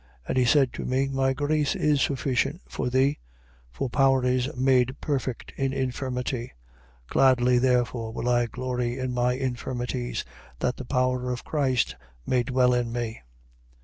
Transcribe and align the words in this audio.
And 0.27 0.35
he 0.35 0.45
said 0.45 0.73
to 0.73 0.83
me: 0.83 1.09
My 1.09 1.31
grace 1.33 1.75
is 1.75 2.01
sufficient 2.01 2.61
for 2.67 2.89
thee: 2.89 3.19
for 3.69 3.87
power 3.87 4.25
is 4.25 4.49
made 4.55 4.99
perfect 4.99 5.53
in 5.57 5.73
infirmity. 5.73 6.53
Gladly 7.07 7.59
therefore 7.59 8.11
will 8.11 8.27
I 8.27 8.47
glory 8.47 8.97
in 8.97 9.13
my 9.13 9.33
infirmities, 9.33 10.25
that 10.57 10.77
the 10.77 10.85
power 10.85 11.31
of 11.31 11.45
Christ 11.45 11.97
may 12.25 12.41
dwell 12.41 12.73
in 12.73 12.91
me. 12.91 13.21